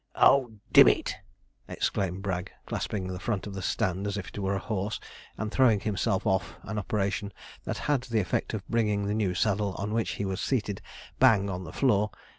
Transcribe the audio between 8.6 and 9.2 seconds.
bringing the